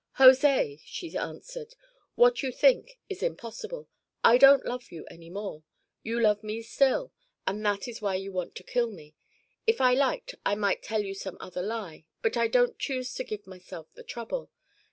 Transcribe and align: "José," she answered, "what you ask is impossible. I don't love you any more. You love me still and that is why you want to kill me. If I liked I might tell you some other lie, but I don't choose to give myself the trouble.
"José," 0.17 0.81
she 0.83 1.15
answered, 1.15 1.75
"what 2.15 2.41
you 2.41 2.49
ask 2.51 2.95
is 3.07 3.21
impossible. 3.21 3.87
I 4.23 4.39
don't 4.39 4.65
love 4.65 4.91
you 4.91 5.05
any 5.11 5.29
more. 5.29 5.61
You 6.01 6.19
love 6.19 6.43
me 6.43 6.63
still 6.63 7.13
and 7.45 7.63
that 7.67 7.87
is 7.87 8.01
why 8.01 8.15
you 8.15 8.31
want 8.31 8.55
to 8.55 8.63
kill 8.63 8.89
me. 8.89 9.13
If 9.67 9.79
I 9.79 9.93
liked 9.93 10.33
I 10.43 10.55
might 10.55 10.81
tell 10.81 11.03
you 11.03 11.13
some 11.13 11.37
other 11.39 11.61
lie, 11.61 12.05
but 12.23 12.35
I 12.35 12.47
don't 12.47 12.79
choose 12.79 13.13
to 13.13 13.23
give 13.23 13.45
myself 13.45 13.93
the 13.93 14.01
trouble. 14.03 14.49